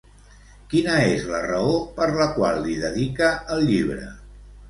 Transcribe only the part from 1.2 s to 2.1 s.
la raó per